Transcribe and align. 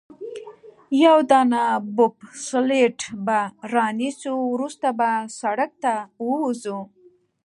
یوه 1.03 1.23
دانه 1.29 1.63
بوبسلیډ 1.95 2.97
به 3.25 3.39
رانیسو، 3.73 4.33
وروسته 4.53 4.87
به 4.99 5.09
سړک 5.39 5.71
ته 5.83 5.93
ووځو. 6.27 6.79